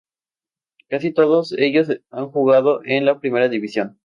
Casi 0.89 1.13
todos 1.13 1.51
ellos 1.51 1.89
han 2.09 2.31
jugado 2.31 2.81
en 2.85 3.05
la 3.05 3.19
Primera 3.19 3.49
División. 3.49 3.99